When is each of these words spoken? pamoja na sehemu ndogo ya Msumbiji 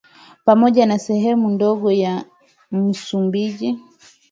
pamoja 0.45 0.85
na 0.85 0.99
sehemu 0.99 1.49
ndogo 1.49 1.91
ya 1.91 2.25
Msumbiji 2.71 3.79